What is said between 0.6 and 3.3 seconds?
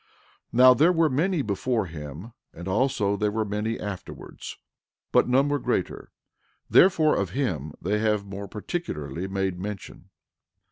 there were many before him, and also there